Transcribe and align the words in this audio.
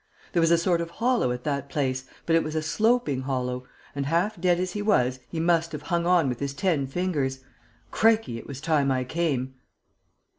There 0.33 0.41
was 0.41 0.49
a 0.49 0.57
sort 0.57 0.81
of 0.81 0.89
hollow 0.89 1.31
at 1.31 1.43
that 1.43 1.69
place, 1.69 2.05
but 2.25 2.35
it 2.35 2.43
was 2.43 2.55
a 2.55 2.63
sloping 2.63 3.21
hollow; 3.21 3.67
and, 3.93 4.07
half 4.07 4.41
dead 4.41 4.59
as 4.59 4.71
he 4.71 4.81
was, 4.81 5.19
he 5.29 5.39
must 5.39 5.73
have 5.73 5.83
hung 5.93 6.07
on 6.07 6.27
with 6.27 6.39
his 6.39 6.55
ten 6.55 6.87
fingers. 6.87 7.41
Crikey, 7.91 8.39
it 8.39 8.47
was 8.47 8.61
time 8.61 8.89
I 8.91 9.03
came!" 9.03 9.53